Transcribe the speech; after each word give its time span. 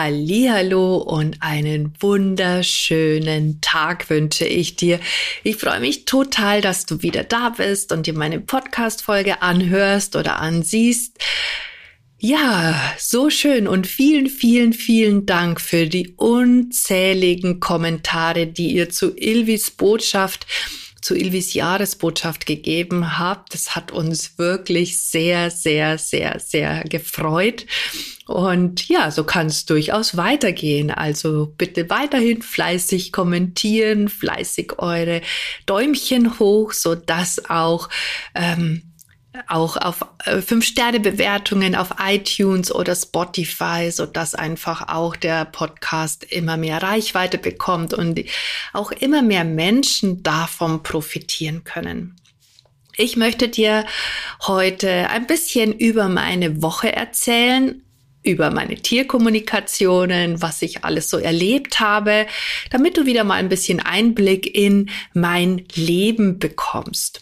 Hallo 0.00 0.98
und 0.98 1.38
einen 1.40 1.92
wunderschönen 1.98 3.60
Tag 3.60 4.08
wünsche 4.10 4.44
ich 4.46 4.76
dir. 4.76 5.00
Ich 5.42 5.56
freue 5.56 5.80
mich 5.80 6.04
total, 6.04 6.60
dass 6.60 6.86
du 6.86 7.02
wieder 7.02 7.24
da 7.24 7.48
bist 7.48 7.90
und 7.90 8.06
dir 8.06 8.12
meine 8.14 8.38
Podcast 8.38 9.02
Folge 9.02 9.42
anhörst 9.42 10.14
oder 10.14 10.38
ansiehst. 10.38 11.18
Ja, 12.16 12.80
so 12.96 13.28
schön 13.28 13.66
und 13.66 13.88
vielen, 13.88 14.28
vielen, 14.28 14.72
vielen 14.72 15.26
Dank 15.26 15.60
für 15.60 15.88
die 15.88 16.14
unzähligen 16.16 17.58
Kommentare, 17.58 18.46
die 18.46 18.74
ihr 18.74 18.90
zu 18.90 19.16
Ilvis 19.16 19.72
Botschaft 19.72 20.46
zu 21.00 21.14
Ilvis 21.14 21.54
Jahresbotschaft 21.54 22.46
gegeben 22.46 23.18
habt. 23.18 23.54
Das 23.54 23.76
hat 23.76 23.92
uns 23.92 24.38
wirklich 24.38 25.02
sehr, 25.02 25.50
sehr, 25.50 25.98
sehr, 25.98 26.38
sehr 26.40 26.84
gefreut. 26.84 27.66
Und 28.26 28.88
ja, 28.88 29.10
so 29.10 29.24
kann 29.24 29.46
es 29.46 29.64
durchaus 29.64 30.16
weitergehen. 30.16 30.90
Also 30.90 31.54
bitte 31.56 31.88
weiterhin 31.88 32.42
fleißig 32.42 33.12
kommentieren, 33.12 34.08
fleißig 34.08 34.78
eure 34.78 35.22
Däumchen 35.66 36.38
hoch, 36.38 36.72
so 36.72 36.94
dass 36.94 37.48
auch 37.48 37.88
ähm, 38.34 38.87
auch 39.46 39.76
auf 39.76 40.04
äh, 40.24 40.40
Fünf-Sterne-Bewertungen 40.40 41.74
auf 41.74 41.94
iTunes 42.04 42.74
oder 42.74 42.94
Spotify, 42.94 43.90
so 43.90 44.06
dass 44.06 44.34
einfach 44.34 44.88
auch 44.88 45.16
der 45.16 45.44
Podcast 45.44 46.24
immer 46.24 46.56
mehr 46.56 46.82
Reichweite 46.82 47.38
bekommt 47.38 47.94
und 47.94 48.20
auch 48.72 48.90
immer 48.90 49.22
mehr 49.22 49.44
Menschen 49.44 50.22
davon 50.22 50.82
profitieren 50.82 51.64
können. 51.64 52.16
Ich 52.96 53.16
möchte 53.16 53.48
dir 53.48 53.86
heute 54.46 55.08
ein 55.10 55.26
bisschen 55.28 55.72
über 55.72 56.08
meine 56.08 56.62
Woche 56.62 56.92
erzählen, 56.92 57.82
über 58.24 58.50
meine 58.50 58.74
Tierkommunikationen, 58.74 60.42
was 60.42 60.62
ich 60.62 60.84
alles 60.84 61.08
so 61.08 61.18
erlebt 61.18 61.78
habe, 61.78 62.26
damit 62.70 62.96
du 62.96 63.06
wieder 63.06 63.22
mal 63.24 63.36
ein 63.36 63.48
bisschen 63.48 63.80
Einblick 63.80 64.52
in 64.54 64.90
mein 65.14 65.64
Leben 65.74 66.38
bekommst. 66.40 67.20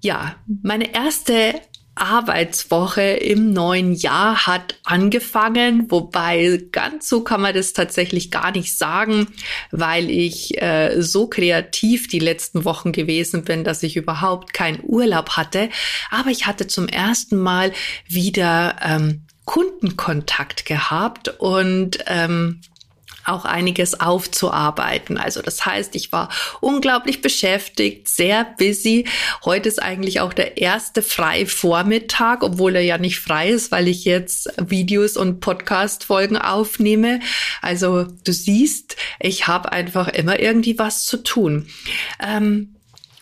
Ja, 0.00 0.36
meine 0.62 0.94
erste 0.94 1.60
Arbeitswoche 1.98 3.02
im 3.02 3.52
neuen 3.52 3.92
Jahr 3.92 4.46
hat 4.46 4.78
angefangen, 4.84 5.90
wobei 5.90 6.62
ganz 6.70 7.08
so 7.08 7.22
kann 7.22 7.40
man 7.40 7.54
das 7.54 7.72
tatsächlich 7.72 8.30
gar 8.30 8.52
nicht 8.52 8.76
sagen, 8.78 9.28
weil 9.70 10.10
ich 10.10 10.62
äh, 10.62 11.00
so 11.02 11.26
kreativ 11.26 12.08
die 12.08 12.20
letzten 12.20 12.64
Wochen 12.64 12.92
gewesen 12.92 13.44
bin, 13.44 13.64
dass 13.64 13.82
ich 13.82 13.96
überhaupt 13.96 14.54
keinen 14.54 14.80
Urlaub 14.82 15.30
hatte. 15.30 15.68
Aber 16.10 16.30
ich 16.30 16.46
hatte 16.46 16.66
zum 16.66 16.88
ersten 16.88 17.36
Mal 17.36 17.72
wieder 18.06 18.76
ähm, 18.82 19.22
Kundenkontakt 19.44 20.66
gehabt 20.66 21.28
und 21.40 21.98
ähm, 22.06 22.60
auch 23.28 23.44
einiges 23.44 24.00
aufzuarbeiten. 24.00 25.18
Also 25.18 25.42
das 25.42 25.64
heißt, 25.64 25.94
ich 25.94 26.12
war 26.12 26.28
unglaublich 26.60 27.20
beschäftigt, 27.20 28.08
sehr 28.08 28.44
busy. 28.58 29.06
Heute 29.44 29.68
ist 29.68 29.82
eigentlich 29.82 30.20
auch 30.20 30.32
der 30.32 30.56
erste 30.56 31.02
freie 31.02 31.46
obwohl 32.42 32.76
er 32.76 32.82
ja 32.82 32.98
nicht 32.98 33.20
frei 33.20 33.50
ist, 33.50 33.70
weil 33.70 33.88
ich 33.88 34.04
jetzt 34.04 34.48
Videos 34.58 35.16
und 35.16 35.40
Podcast-Folgen 35.40 36.36
aufnehme. 36.36 37.20
Also 37.62 38.04
du 38.24 38.32
siehst, 38.32 38.96
ich 39.20 39.46
habe 39.46 39.72
einfach 39.72 40.08
immer 40.08 40.40
irgendwie 40.40 40.78
was 40.78 41.04
zu 41.04 41.22
tun. 41.22 41.68
Ähm, 42.20 42.74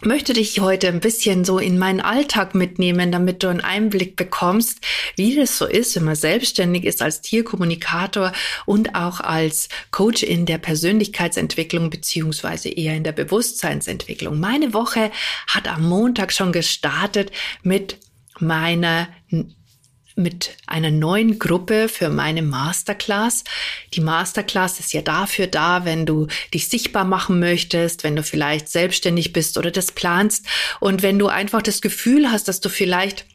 möchte 0.03 0.33
dich 0.33 0.61
heute 0.61 0.89
ein 0.89 1.01
bisschen 1.01 1.45
so 1.45 1.59
in 1.59 1.79
meinen 1.79 2.01
Alltag 2.01 2.55
mitnehmen, 2.55 3.13
damit 3.13 3.43
du 3.43 3.49
einen 3.49 3.61
Einblick 3.61 4.17
bekommst, 4.17 4.81
wie 5.17 5.35
das 5.35 5.59
so 5.59 5.67
ist, 5.67 5.97
wenn 5.97 6.05
man 6.05 6.17
selbstständig 6.17 6.85
ist 6.85 7.03
als 7.03 7.23
Tierkommunikator 7.23 8.33
und 8.67 8.95
auch 8.95 9.21
als 9.21 9.69
Coach 9.91 10.23
in 10.23 10.47
der 10.47 10.59
Persönlichkeitsentwicklung 10.59 11.91
beziehungsweise 11.91 12.69
eher 12.69 12.95
in 12.95 13.05
der 13.05 13.13
Bewusstseinsentwicklung. 13.13 14.39
Meine 14.39 14.75
Woche 14.75 15.11
hat 15.47 15.69
am 15.69 15.89
Montag 15.89 16.33
schon 16.33 16.53
gestartet 16.53 17.31
mit 17.63 17.99
meiner 18.39 19.09
mit 20.17 20.57
einer 20.67 20.91
neuen 20.91 21.39
Gruppe 21.39 21.89
für 21.89 22.09
meine 22.09 22.43
Masterclass. 22.43 23.45
Die 23.95 24.01
Masterclass 24.01 24.81
ist 24.81 24.93
ja 24.93 25.03
dafür 25.03 25.47
da, 25.47 25.85
wenn 25.85 26.07
du 26.07 26.27
dich 26.53 26.69
sichtbar 26.69 27.05
machen 27.05 27.39
möchtest, 27.39 28.03
wenn 28.03 28.17
du 28.17 28.23
vielleicht 28.23 28.69
selbstständig 28.69 29.33
bist 29.33 29.59
oder 29.59 29.71
das 29.71 29.93
planst 29.93 30.47
und 30.81 31.03
wenn 31.03 31.19
du 31.19 31.29
einfach 31.29 31.63
das 31.63 31.83
Gefühl 31.83 32.31
hast, 32.33 32.49
dass 32.49 32.61
du 32.61 32.71
vielleicht 32.71 33.27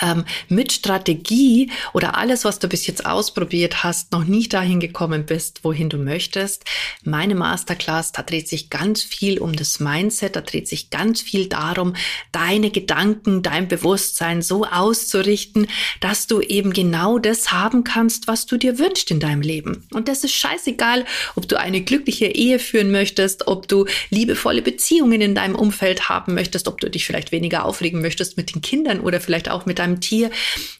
ähm, 0.00 0.24
mit 0.48 0.72
Strategie 0.72 1.70
oder 1.92 2.16
alles, 2.16 2.44
was 2.44 2.58
du 2.58 2.68
bis 2.68 2.86
jetzt 2.86 3.06
ausprobiert 3.06 3.84
hast, 3.84 4.12
noch 4.12 4.24
nicht 4.24 4.52
dahin 4.52 4.80
gekommen 4.80 5.26
bist, 5.26 5.60
wohin 5.64 5.88
du 5.88 5.98
möchtest. 5.98 6.64
Meine 7.02 7.34
Masterclass, 7.34 8.12
da 8.12 8.22
dreht 8.22 8.48
sich 8.48 8.70
ganz 8.70 9.02
viel 9.02 9.38
um 9.38 9.54
das 9.54 9.80
Mindset, 9.80 10.36
da 10.36 10.40
dreht 10.40 10.68
sich 10.68 10.90
ganz 10.90 11.20
viel 11.20 11.48
darum, 11.48 11.94
deine 12.32 12.70
Gedanken, 12.70 13.42
dein 13.42 13.68
Bewusstsein 13.68 14.42
so 14.42 14.64
auszurichten, 14.64 15.66
dass 16.00 16.26
du 16.26 16.40
eben 16.40 16.72
genau 16.72 17.18
das 17.18 17.52
haben 17.52 17.84
kannst, 17.84 18.28
was 18.28 18.46
du 18.46 18.56
dir 18.56 18.78
wünschst 18.78 19.10
in 19.10 19.20
deinem 19.20 19.42
Leben. 19.42 19.86
Und 19.92 20.08
das 20.08 20.24
ist 20.24 20.34
scheißegal, 20.34 21.04
ob 21.34 21.48
du 21.48 21.58
eine 21.58 21.82
glückliche 21.82 22.26
Ehe 22.26 22.58
führen 22.58 22.90
möchtest, 22.90 23.46
ob 23.46 23.68
du 23.68 23.86
liebevolle 24.10 24.62
Beziehungen 24.62 25.20
in 25.20 25.34
deinem 25.34 25.54
Umfeld 25.54 26.08
haben 26.08 26.34
möchtest, 26.34 26.68
ob 26.68 26.80
du 26.80 26.90
dich 26.90 27.06
vielleicht 27.06 27.32
weniger 27.32 27.64
aufregen 27.64 28.00
möchtest 28.00 28.36
mit 28.36 28.54
den 28.54 28.62
Kindern 28.62 29.00
oder 29.00 29.20
vielleicht 29.20 29.50
auch 29.50 29.66
mit 29.66 29.80
deinem 29.84 30.00
Tier, 30.00 30.30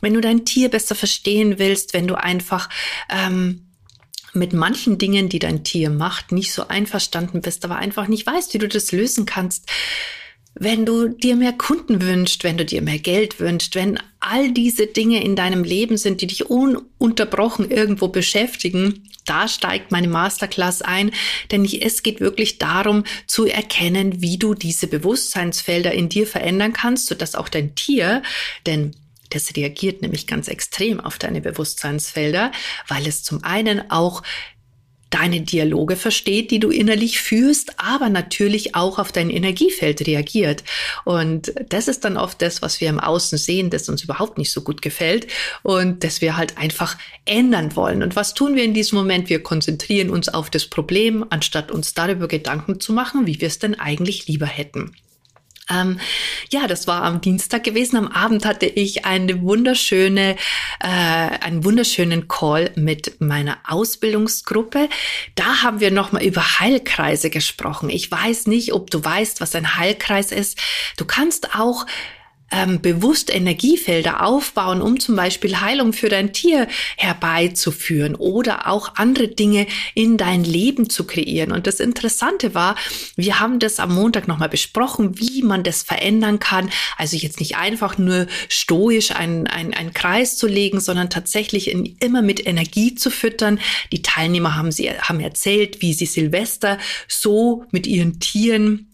wenn 0.00 0.14
du 0.14 0.20
dein 0.20 0.44
Tier 0.44 0.68
besser 0.70 0.94
verstehen 0.94 1.58
willst, 1.58 1.94
wenn 1.94 2.06
du 2.06 2.14
einfach 2.14 2.68
ähm, 3.10 3.66
mit 4.32 4.52
manchen 4.52 4.98
Dingen, 4.98 5.28
die 5.28 5.38
dein 5.38 5.62
Tier 5.64 5.90
macht, 5.90 6.32
nicht 6.32 6.52
so 6.52 6.68
einverstanden 6.68 7.40
bist, 7.40 7.64
aber 7.64 7.76
einfach 7.76 8.08
nicht 8.08 8.26
weißt, 8.26 8.54
wie 8.54 8.58
du 8.58 8.68
das 8.68 8.92
lösen 8.92 9.26
kannst, 9.26 9.68
wenn 10.54 10.86
du 10.86 11.08
dir 11.08 11.36
mehr 11.36 11.52
Kunden 11.52 12.00
wünschst, 12.00 12.44
wenn 12.44 12.56
du 12.56 12.64
dir 12.64 12.80
mehr 12.80 12.98
Geld 12.98 13.40
wünschst, 13.40 13.74
wenn 13.74 13.98
all 14.20 14.52
diese 14.52 14.86
Dinge 14.86 15.22
in 15.22 15.36
deinem 15.36 15.64
Leben 15.64 15.96
sind, 15.96 16.20
die 16.20 16.28
dich 16.28 16.48
ununterbrochen 16.48 17.70
irgendwo 17.70 18.08
beschäftigen, 18.08 19.08
da 19.24 19.48
steigt 19.48 19.90
meine 19.90 20.08
Masterclass 20.08 20.82
ein, 20.82 21.10
denn 21.50 21.64
es 21.64 22.02
geht 22.02 22.20
wirklich 22.20 22.58
darum 22.58 23.04
zu 23.26 23.46
erkennen, 23.46 24.20
wie 24.20 24.38
du 24.38 24.54
diese 24.54 24.86
Bewusstseinsfelder 24.86 25.92
in 25.92 26.08
dir 26.08 26.26
verändern 26.26 26.72
kannst, 26.72 27.06
sodass 27.06 27.34
auch 27.34 27.48
dein 27.48 27.74
Tier, 27.74 28.22
denn 28.66 28.94
das 29.30 29.56
reagiert 29.56 30.02
nämlich 30.02 30.26
ganz 30.26 30.48
extrem 30.48 31.00
auf 31.00 31.18
deine 31.18 31.40
Bewusstseinsfelder, 31.40 32.52
weil 32.86 33.06
es 33.06 33.22
zum 33.22 33.42
einen 33.42 33.90
auch 33.90 34.22
deine 35.14 35.42
Dialoge 35.42 35.94
versteht, 35.94 36.50
die 36.50 36.58
du 36.58 36.70
innerlich 36.70 37.20
führst, 37.20 37.78
aber 37.78 38.08
natürlich 38.08 38.74
auch 38.74 38.98
auf 38.98 39.12
dein 39.12 39.30
Energiefeld 39.30 40.04
reagiert. 40.08 40.64
Und 41.04 41.54
das 41.68 41.86
ist 41.86 42.04
dann 42.04 42.16
oft 42.16 42.42
das, 42.42 42.62
was 42.62 42.80
wir 42.80 42.88
im 42.88 42.98
Außen 42.98 43.38
sehen, 43.38 43.70
das 43.70 43.88
uns 43.88 44.02
überhaupt 44.02 44.38
nicht 44.38 44.50
so 44.50 44.62
gut 44.62 44.82
gefällt 44.82 45.28
und 45.62 46.02
das 46.02 46.20
wir 46.20 46.36
halt 46.36 46.58
einfach 46.58 46.98
ändern 47.26 47.76
wollen. 47.76 48.02
Und 48.02 48.16
was 48.16 48.34
tun 48.34 48.56
wir 48.56 48.64
in 48.64 48.74
diesem 48.74 48.98
Moment? 48.98 49.28
Wir 49.28 49.40
konzentrieren 49.40 50.10
uns 50.10 50.28
auf 50.28 50.50
das 50.50 50.66
Problem, 50.66 51.24
anstatt 51.30 51.70
uns 51.70 51.94
darüber 51.94 52.26
Gedanken 52.26 52.80
zu 52.80 52.92
machen, 52.92 53.28
wie 53.28 53.40
wir 53.40 53.46
es 53.46 53.60
denn 53.60 53.78
eigentlich 53.78 54.26
lieber 54.26 54.46
hätten. 54.46 54.96
Ähm, 55.70 55.98
ja, 56.50 56.66
das 56.66 56.86
war 56.86 57.02
am 57.02 57.20
Dienstag 57.20 57.64
gewesen. 57.64 57.96
Am 57.96 58.08
Abend 58.08 58.44
hatte 58.44 58.66
ich 58.66 59.04
eine 59.04 59.42
wunderschöne, 59.42 60.36
äh, 60.80 60.86
einen 60.86 61.64
wunderschönen 61.64 62.28
Call 62.28 62.72
mit 62.76 63.20
meiner 63.20 63.58
Ausbildungsgruppe. 63.66 64.88
Da 65.34 65.62
haben 65.62 65.80
wir 65.80 65.90
nochmal 65.90 66.24
über 66.24 66.60
Heilkreise 66.60 67.30
gesprochen. 67.30 67.88
Ich 67.88 68.10
weiß 68.10 68.46
nicht, 68.46 68.72
ob 68.72 68.90
du 68.90 69.02
weißt, 69.02 69.40
was 69.40 69.54
ein 69.54 69.76
Heilkreis 69.76 70.32
ist. 70.32 70.58
Du 70.96 71.04
kannst 71.04 71.54
auch 71.54 71.86
ähm, 72.50 72.80
bewusst 72.80 73.34
Energiefelder 73.34 74.24
aufbauen, 74.24 74.80
um 74.80 75.00
zum 75.00 75.16
Beispiel 75.16 75.60
Heilung 75.60 75.92
für 75.92 76.08
dein 76.08 76.32
Tier 76.32 76.68
herbeizuführen 76.96 78.14
oder 78.14 78.68
auch 78.68 78.94
andere 78.96 79.28
Dinge 79.28 79.66
in 79.94 80.16
dein 80.16 80.44
Leben 80.44 80.88
zu 80.88 81.04
kreieren. 81.04 81.52
Und 81.52 81.66
das 81.66 81.80
Interessante 81.80 82.54
war, 82.54 82.76
wir 83.16 83.40
haben 83.40 83.58
das 83.58 83.80
am 83.80 83.94
Montag 83.94 84.28
nochmal 84.28 84.48
besprochen, 84.48 85.18
wie 85.18 85.42
man 85.42 85.62
das 85.62 85.82
verändern 85.82 86.38
kann. 86.38 86.70
Also 86.96 87.16
jetzt 87.16 87.40
nicht 87.40 87.56
einfach 87.56 87.98
nur 87.98 88.26
stoisch 88.48 89.10
einen, 89.10 89.46
einen, 89.46 89.74
einen 89.74 89.94
Kreis 89.94 90.36
zu 90.36 90.46
legen, 90.46 90.80
sondern 90.80 91.10
tatsächlich 91.10 91.70
in, 91.70 91.96
immer 92.00 92.22
mit 92.22 92.46
Energie 92.46 92.94
zu 92.94 93.10
füttern. 93.10 93.58
Die 93.92 94.02
Teilnehmer 94.02 94.54
haben, 94.56 94.70
sie, 94.70 94.90
haben 94.90 95.20
erzählt, 95.20 95.82
wie 95.82 95.94
sie 95.94 96.06
Silvester 96.06 96.78
so 97.08 97.64
mit 97.70 97.86
ihren 97.86 98.20
Tieren 98.20 98.93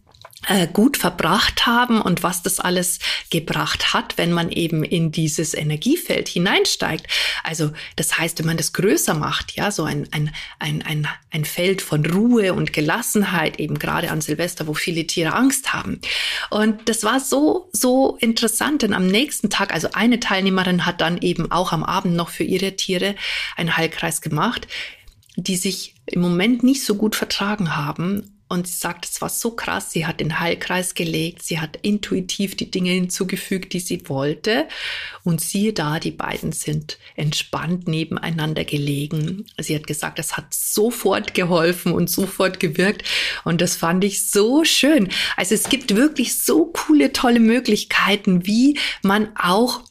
gut 0.72 0.96
verbracht 0.96 1.66
haben 1.66 2.00
und 2.00 2.22
was 2.22 2.42
das 2.42 2.60
alles 2.60 2.98
gebracht 3.28 3.92
hat, 3.92 4.16
wenn 4.16 4.32
man 4.32 4.50
eben 4.50 4.82
in 4.82 5.12
dieses 5.12 5.54
Energiefeld 5.54 6.28
hineinsteigt. 6.28 7.06
Also 7.44 7.72
das 7.96 8.18
heißt, 8.18 8.38
wenn 8.38 8.46
man 8.46 8.56
das 8.56 8.72
größer 8.72 9.14
macht, 9.14 9.52
ja, 9.56 9.70
so 9.70 9.84
ein, 9.84 10.08
ein, 10.12 10.34
ein, 10.58 10.82
ein, 10.82 11.06
ein 11.30 11.44
Feld 11.44 11.82
von 11.82 12.06
Ruhe 12.06 12.54
und 12.54 12.72
Gelassenheit, 12.72 13.60
eben 13.60 13.78
gerade 13.78 14.10
an 14.10 14.22
Silvester, 14.22 14.66
wo 14.66 14.74
viele 14.74 15.06
Tiere 15.06 15.34
Angst 15.34 15.72
haben. 15.72 16.00
Und 16.48 16.88
das 16.88 17.04
war 17.04 17.20
so, 17.20 17.68
so 17.72 18.16
interessant, 18.20 18.82
denn 18.82 18.94
am 18.94 19.06
nächsten 19.06 19.50
Tag, 19.50 19.72
also 19.74 19.90
eine 19.92 20.20
Teilnehmerin 20.20 20.86
hat 20.86 21.00
dann 21.02 21.18
eben 21.18 21.52
auch 21.52 21.72
am 21.72 21.84
Abend 21.84 22.16
noch 22.16 22.30
für 22.30 22.44
ihre 22.44 22.76
Tiere 22.76 23.14
einen 23.56 23.76
Heilkreis 23.76 24.22
gemacht, 24.22 24.66
die 25.36 25.56
sich 25.56 25.94
im 26.06 26.22
Moment 26.22 26.62
nicht 26.62 26.82
so 26.84 26.94
gut 26.94 27.14
vertragen 27.14 27.76
haben 27.76 28.39
und 28.50 28.66
sie 28.66 28.74
sagt, 28.74 29.04
es 29.04 29.22
war 29.22 29.28
so 29.28 29.52
krass, 29.52 29.92
sie 29.92 30.06
hat 30.06 30.18
den 30.18 30.40
Heilkreis 30.40 30.94
gelegt, 30.94 31.44
sie 31.44 31.60
hat 31.60 31.78
intuitiv 31.82 32.56
die 32.56 32.68
Dinge 32.68 32.90
hinzugefügt, 32.90 33.72
die 33.72 33.78
sie 33.78 34.08
wollte. 34.08 34.66
Und 35.22 35.40
siehe 35.40 35.72
da, 35.72 36.00
die 36.00 36.10
beiden 36.10 36.50
sind 36.50 36.98
entspannt 37.14 37.86
nebeneinander 37.86 38.64
gelegen. 38.64 39.46
Sie 39.56 39.72
hat 39.76 39.86
gesagt, 39.86 40.18
es 40.18 40.36
hat 40.36 40.52
sofort 40.52 41.32
geholfen 41.32 41.92
und 41.92 42.10
sofort 42.10 42.58
gewirkt. 42.58 43.04
Und 43.44 43.60
das 43.60 43.76
fand 43.76 44.02
ich 44.02 44.28
so 44.28 44.64
schön. 44.64 45.10
Also 45.36 45.54
es 45.54 45.68
gibt 45.68 45.94
wirklich 45.94 46.36
so 46.36 46.66
coole, 46.66 47.12
tolle 47.12 47.38
Möglichkeiten, 47.38 48.46
wie 48.46 48.76
man 49.02 49.28
auch 49.36 49.82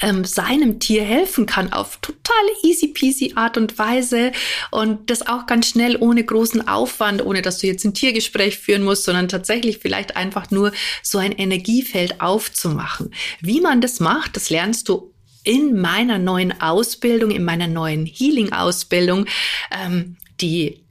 ähm, 0.00 0.24
seinem 0.24 0.78
Tier 0.78 1.02
helfen 1.02 1.46
kann 1.46 1.72
auf 1.72 1.98
total 1.98 2.34
easy 2.62 2.88
peasy 2.88 3.32
Art 3.34 3.56
und 3.56 3.78
Weise 3.78 4.32
und 4.70 5.10
das 5.10 5.26
auch 5.26 5.46
ganz 5.46 5.68
schnell 5.68 5.96
ohne 5.98 6.24
großen 6.24 6.68
Aufwand, 6.68 7.24
ohne 7.24 7.42
dass 7.42 7.58
du 7.58 7.66
jetzt 7.66 7.84
ein 7.84 7.94
Tiergespräch 7.94 8.58
führen 8.58 8.84
musst, 8.84 9.04
sondern 9.04 9.28
tatsächlich 9.28 9.78
vielleicht 9.78 10.16
einfach 10.16 10.50
nur 10.50 10.72
so 11.02 11.18
ein 11.18 11.32
Energiefeld 11.32 12.20
aufzumachen. 12.20 13.12
Wie 13.40 13.60
man 13.60 13.80
das 13.80 14.00
macht, 14.00 14.36
das 14.36 14.50
lernst 14.50 14.88
du 14.88 15.12
in 15.44 15.80
meiner 15.80 16.18
neuen 16.18 16.60
Ausbildung, 16.60 17.30
in 17.30 17.44
meiner 17.44 17.68
neuen 17.68 18.04
Healing-Ausbildung, 18.04 19.26
ähm, 19.70 20.16
die 20.40 20.85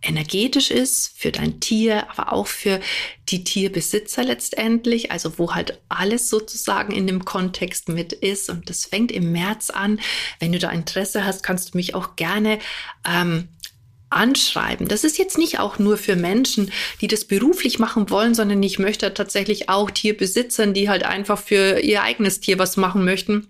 energetisch 0.00 0.70
ist 0.70 1.12
für 1.16 1.32
dein 1.32 1.60
Tier, 1.60 2.08
aber 2.10 2.32
auch 2.32 2.46
für 2.46 2.80
die 3.28 3.44
Tierbesitzer 3.44 4.22
letztendlich, 4.22 5.10
also 5.10 5.38
wo 5.38 5.54
halt 5.54 5.80
alles 5.88 6.30
sozusagen 6.30 6.92
in 6.92 7.06
dem 7.06 7.24
Kontext 7.24 7.88
mit 7.88 8.12
ist. 8.12 8.48
Und 8.48 8.70
das 8.70 8.84
fängt 8.84 9.10
im 9.10 9.32
März 9.32 9.70
an. 9.70 10.00
Wenn 10.38 10.52
du 10.52 10.58
da 10.58 10.70
Interesse 10.70 11.24
hast, 11.24 11.42
kannst 11.42 11.74
du 11.74 11.78
mich 11.78 11.94
auch 11.94 12.16
gerne 12.16 12.58
ähm, 13.06 13.48
anschreiben. 14.10 14.88
Das 14.88 15.04
ist 15.04 15.18
jetzt 15.18 15.36
nicht 15.36 15.58
auch 15.58 15.78
nur 15.78 15.98
für 15.98 16.16
Menschen, 16.16 16.70
die 17.00 17.08
das 17.08 17.24
beruflich 17.24 17.78
machen 17.78 18.08
wollen, 18.08 18.34
sondern 18.34 18.62
ich 18.62 18.78
möchte 18.78 19.12
tatsächlich 19.12 19.68
auch 19.68 19.90
Tierbesitzern, 19.90 20.74
die 20.74 20.88
halt 20.88 21.02
einfach 21.02 21.38
für 21.38 21.80
ihr 21.80 22.02
eigenes 22.02 22.40
Tier 22.40 22.58
was 22.58 22.76
machen 22.76 23.04
möchten 23.04 23.48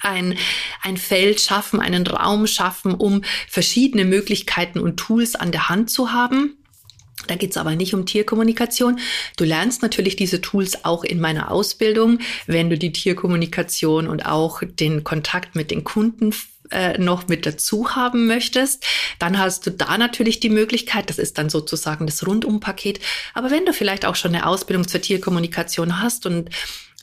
ein, 0.00 0.36
ein 0.82 0.96
Feld 0.96 1.40
schaffen, 1.40 1.80
einen 1.80 2.06
Raum 2.06 2.46
schaffen, 2.46 2.94
um 2.94 3.22
verschiedene 3.48 4.04
Möglichkeiten 4.04 4.78
und 4.78 4.96
Tools 4.96 5.34
an 5.34 5.52
der 5.52 5.68
Hand 5.68 5.90
zu 5.90 6.12
haben. 6.12 6.56
Da 7.28 7.36
geht 7.36 7.52
es 7.52 7.56
aber 7.56 7.76
nicht 7.76 7.94
um 7.94 8.06
Tierkommunikation. 8.06 8.98
Du 9.36 9.44
lernst 9.44 9.82
natürlich 9.82 10.16
diese 10.16 10.40
Tools 10.40 10.84
auch 10.84 11.04
in 11.04 11.20
meiner 11.20 11.50
Ausbildung, 11.50 12.18
wenn 12.46 12.68
du 12.68 12.76
die 12.76 12.92
Tierkommunikation 12.92 14.08
und 14.08 14.26
auch 14.26 14.62
den 14.64 15.04
Kontakt 15.04 15.54
mit 15.54 15.70
den 15.70 15.84
Kunden 15.84 16.34
äh, 16.70 16.98
noch 16.98 17.28
mit 17.28 17.46
dazu 17.46 17.94
haben 17.94 18.26
möchtest, 18.26 18.84
dann 19.18 19.38
hast 19.38 19.66
du 19.66 19.70
da 19.70 19.98
natürlich 19.98 20.40
die 20.40 20.48
Möglichkeit, 20.48 21.10
das 21.10 21.18
ist 21.18 21.38
dann 21.38 21.50
sozusagen 21.50 22.06
das 22.06 22.26
Rundumpaket. 22.26 22.98
Aber 23.34 23.50
wenn 23.50 23.66
du 23.66 23.72
vielleicht 23.72 24.06
auch 24.06 24.16
schon 24.16 24.34
eine 24.34 24.46
Ausbildung 24.46 24.88
zur 24.88 25.00
Tierkommunikation 25.00 26.00
hast 26.00 26.26
und 26.26 26.50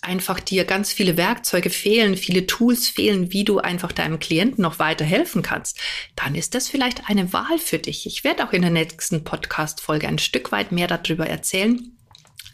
einfach 0.02 0.40
dir 0.40 0.66
ganz 0.66 0.92
viele 0.92 1.18
Werkzeuge 1.18 1.70
fehlen, 1.70 2.16
viele 2.16 2.48
Tools 2.48 2.88
fehlen, 2.88 3.32
wie 3.32 3.44
du 3.44 3.60
einfach 3.60 3.92
deinem 3.92 4.20
Klienten 4.20 4.62
noch 4.62 4.80
weiter 4.80 5.06
helfen 5.06 5.42
kannst, 5.42 5.80
dann 6.16 6.36
ist 6.36 6.56
das 6.56 6.68
vielleicht 6.68 7.10
eine 7.10 7.34
Wahl 7.34 7.60
für 7.60 7.80
dich. 7.80 8.06
Ich 8.06 8.24
werde 8.24 8.46
auch 8.46 8.54
in 8.54 8.62
der 8.62 8.72
nächsten 8.72 9.24
Podcast-Folge 9.24 10.08
ein 10.08 10.20
Stück 10.20 10.52
weit 10.52 10.72
mehr 10.72 10.88
darüber 10.88 11.28
erzählen 11.28 11.96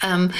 ähm, 0.03 0.31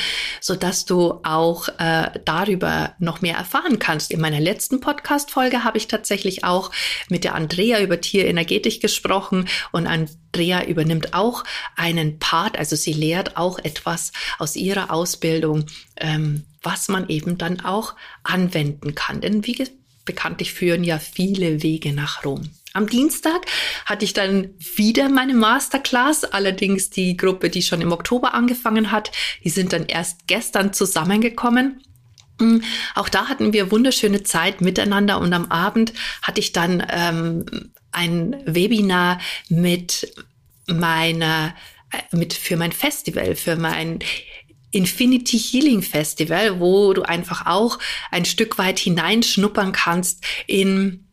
so 0.42 0.56
dass 0.56 0.86
du 0.86 1.20
auch 1.24 1.68
äh, 1.80 2.12
darüber 2.26 2.96
noch 3.00 3.22
mehr 3.22 3.38
erfahren 3.38 3.80
kannst. 3.80 4.12
In 4.12 4.22
meiner 4.22 4.40
letzten 4.40 4.80
Podcast-Folge 4.80 5.64
habe 5.64 5.78
ich 5.78 5.88
tatsächlich 5.88 6.44
auch 6.44 6.72
mit 7.10 7.24
der 7.24 7.36
Andrea 7.36 7.82
über 7.82 8.00
Tierenergetik 8.00 8.82
gesprochen 8.82 9.48
und 9.72 9.88
Andrea 9.88 10.64
übernimmt 10.66 11.14
auch 11.14 11.44
einen 11.76 12.20
Part, 12.20 12.58
also 12.58 12.76
sie 12.76 12.94
lehrt 12.94 13.38
auch 13.38 13.60
etwas 13.60 14.12
aus 14.38 14.56
ihrer 14.56 14.92
Ausbildung, 14.92 15.66
ähm, 15.98 16.46
was 16.66 16.88
man 16.88 17.08
eben 17.10 17.38
dann 17.38 17.62
auch 17.62 17.96
anwenden 18.24 18.96
kann. 18.96 19.22
Denn 19.22 19.46
wie 19.46 19.66
bekanntlich 20.04 20.54
führen 20.54 20.84
ja 20.84 21.00
viele 21.00 21.64
Wege 21.64 21.94
nach 21.94 22.24
Rom. 22.24 22.50
Am 22.74 22.88
Dienstag 22.88 23.46
hatte 23.86 24.04
ich 24.04 24.14
dann 24.14 24.50
wieder 24.76 25.08
meine 25.08 25.34
Masterclass, 25.34 26.26
allerdings 26.26 26.90
die 26.90 27.16
Gruppe, 27.16 27.50
die 27.50 27.62
schon 27.62 27.82
im 27.82 27.94
Oktober 27.94 28.34
angefangen 28.34 28.92
hat, 28.92 29.12
die 29.44 29.50
sind 29.50 29.72
dann 29.72 29.86
erst 29.86 30.28
gestern 30.28 30.74
zusammengekommen. 30.74 31.82
Mm, 32.40 32.60
auch 32.96 33.08
da 33.08 33.28
hatten 33.28 33.54
wir 33.54 33.72
wunderschöne 33.72 34.24
Zeit 34.24 34.60
miteinander 34.60 35.20
und 35.20 35.32
am 35.32 35.46
Abend 35.52 35.94
hatte 36.22 36.42
ich 36.42 36.52
dann 36.52 36.86
ähm, 36.90 37.46
ein 37.94 38.36
Webinar 38.46 39.20
mit 39.48 40.14
meiner, 40.68 41.56
äh, 41.92 42.16
mit 42.16 42.34
für 42.34 42.58
mein 42.58 42.74
Festival, 42.74 43.36
für 43.36 43.56
mein 43.56 44.00
Infinity 44.76 45.40
Healing 45.40 45.82
Festival, 45.82 46.60
wo 46.60 46.94
du 46.94 47.04
einfach 47.04 47.46
auch 47.46 47.80
ein 48.12 48.26
Stück 48.26 48.58
weit 48.58 48.80
hineinschnuppern 48.80 49.72
kannst 49.72 50.24
in 50.48 51.06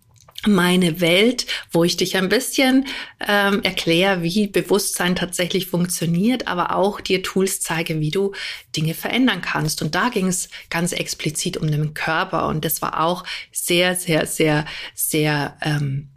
meine 0.47 1.01
Welt, 1.01 1.47
wo 1.71 1.85
ich 1.85 1.97
dich 1.97 2.17
ein 2.17 2.29
bisschen 2.29 2.87
ähm, 3.21 3.63
erkläre, 3.63 4.23
wie 4.23 4.49
Bewusstsein 4.49 5.15
tatsächlich 5.15 5.69
funktioniert, 5.69 6.49
aber 6.49 6.75
auch 6.75 7.01
dir 7.01 7.23
Tools 7.23 7.61
zeige, 7.61 8.01
wie 8.01 8.11
du 8.11 8.33
Dinge 8.77 8.95
verändern 8.95 9.41
kannst. 9.41 9.83
Und 9.83 9.95
da 9.95 10.09
ging 10.09 10.27
es 10.27 10.49
ganz 10.69 10.93
explizit 10.93 11.57
um 11.57 11.71
den 11.71 11.95
Körper 11.95 12.49
und 12.49 12.65
das 12.65 12.83
war 12.83 13.01
auch 13.01 13.25
sehr, 13.53 13.95
sehr, 13.95 14.27
sehr, 14.27 14.65
sehr, 14.95 15.57
ähm, 15.63 16.09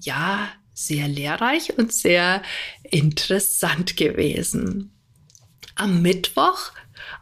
ja, 0.00 0.48
sehr 0.72 1.08
lehrreich 1.08 1.76
und 1.76 1.92
sehr 1.92 2.42
interessant 2.82 3.96
gewesen. 3.96 4.92
Am 5.74 6.00
Mittwoch 6.00 6.72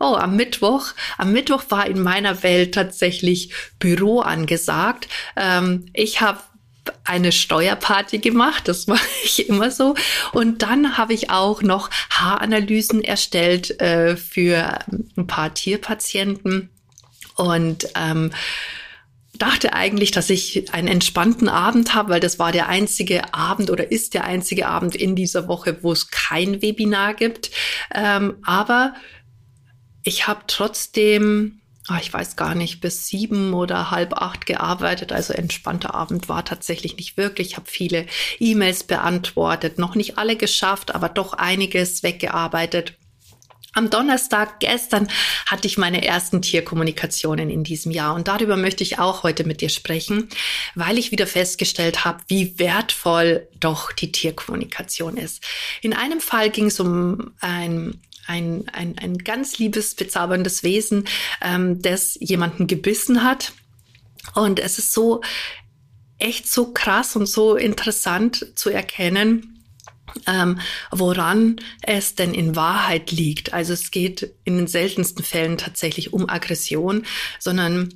Oh, 0.00 0.14
am 0.14 0.36
Mittwoch. 0.36 0.86
Am 1.18 1.32
Mittwoch 1.32 1.64
war 1.68 1.86
in 1.86 2.02
meiner 2.02 2.42
Welt 2.42 2.74
tatsächlich 2.74 3.52
Büro 3.78 4.20
angesagt. 4.20 5.08
Ähm, 5.36 5.86
ich 5.92 6.20
habe 6.20 6.40
eine 7.04 7.32
Steuerparty 7.32 8.18
gemacht, 8.18 8.68
das 8.68 8.86
mache 8.88 9.06
ich 9.24 9.48
immer 9.48 9.70
so. 9.70 9.94
Und 10.32 10.62
dann 10.62 10.96
habe 10.96 11.14
ich 11.14 11.30
auch 11.30 11.62
noch 11.62 11.90
Haaranalysen 12.10 13.02
erstellt 13.02 13.80
äh, 13.80 14.16
für 14.16 14.78
ein 15.16 15.26
paar 15.26 15.54
Tierpatienten. 15.54 16.70
Und 17.36 17.88
ähm, 17.96 18.30
dachte 19.38 19.72
eigentlich, 19.72 20.12
dass 20.12 20.30
ich 20.30 20.72
einen 20.72 20.86
entspannten 20.88 21.48
Abend 21.48 21.94
habe, 21.94 22.10
weil 22.10 22.20
das 22.20 22.38
war 22.38 22.52
der 22.52 22.68
einzige 22.68 23.34
Abend 23.34 23.70
oder 23.70 23.90
ist 23.90 24.14
der 24.14 24.24
einzige 24.24 24.68
Abend 24.68 24.94
in 24.94 25.16
dieser 25.16 25.48
Woche, 25.48 25.78
wo 25.82 25.92
es 25.92 26.10
kein 26.10 26.62
Webinar 26.62 27.14
gibt. 27.14 27.50
Ähm, 27.92 28.36
aber 28.44 28.94
ich 30.04 30.26
habe 30.26 30.42
trotzdem, 30.46 31.61
oh, 31.90 31.96
ich 32.00 32.12
weiß 32.12 32.37
gar 32.37 32.54
nicht, 32.54 32.80
bis 32.80 33.06
sieben 33.06 33.54
oder 33.54 33.90
halb 33.90 34.12
acht 34.14 34.46
gearbeitet. 34.46 35.12
Also 35.12 35.32
entspannter 35.32 35.94
Abend 35.94 36.28
war 36.28 36.44
tatsächlich 36.44 36.96
nicht 36.96 37.16
wirklich. 37.16 37.49
Ich 37.49 37.56
habe 37.56 37.68
viele 37.68 38.06
E-Mails 38.38 38.84
beantwortet, 38.84 39.78
noch 39.78 39.94
nicht 39.94 40.18
alle 40.18 40.37
geschafft, 40.37 40.94
aber 40.94 41.08
doch 41.08 41.32
einiges 41.32 42.02
weggearbeitet. 42.02 42.94
Am 43.76 43.90
Donnerstag 43.90 44.61
gestern 44.61 45.08
hatte 45.46 45.66
ich 45.66 45.78
meine 45.78 46.06
ersten 46.06 46.40
Tierkommunikationen 46.40 47.50
in 47.50 47.64
diesem 47.64 47.90
Jahr 47.90 48.14
und 48.14 48.28
darüber 48.28 48.56
möchte 48.56 48.84
ich 48.84 49.00
auch 49.00 49.25
heute 49.25 49.42
mit 49.42 49.61
dir 49.61 49.68
sprechen, 49.68 50.28
weil 50.76 50.96
ich 50.96 51.11
wieder 51.11 51.26
festgestellt 51.26 52.04
habe, 52.04 52.20
wie 52.28 52.56
wertvoll 52.61 53.49
doch 53.58 53.90
die 53.90 54.12
Tierkommunikation 54.12 55.16
ist. 55.16 55.42
In 55.82 55.92
einem 55.92 56.20
Fall 56.20 56.50
ging 56.50 56.66
es 56.66 56.78
um 56.78 57.32
ein 57.40 58.00
ein, 58.26 58.64
ein, 58.73 58.99
ein 58.99 59.19
ganz 59.19 59.59
liebes, 59.59 59.95
bezauberndes 59.95 60.62
Wesen, 60.62 61.04
ähm, 61.40 61.81
das 61.83 62.16
jemanden 62.21 62.66
gebissen 62.66 63.23
hat. 63.23 63.52
Und 64.35 64.59
es 64.59 64.78
ist 64.78 64.93
so 64.93 65.21
echt 66.19 66.50
so 66.50 66.73
krass 66.73 67.16
und 67.16 67.26
so 67.26 67.57
interessant 67.57 68.47
zu 68.54 68.71
erkennen, 68.71 69.62
ähm, 70.26 70.61
woran 70.90 71.57
es 71.83 72.14
denn 72.14 72.35
in 72.35 72.57
Wahrheit 72.57 73.11
liegt. 73.11 73.52
Also 73.52 73.73
es 73.73 73.90
geht 73.90 74.35
in 74.45 74.57
den 74.57 74.66
seltensten 74.66 75.25
Fällen 75.25 75.59
tatsächlich 75.59 76.12
um 76.12 76.28
Aggression, 76.28 77.04
sondern 77.38 77.93